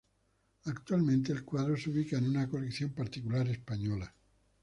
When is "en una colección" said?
2.17-2.89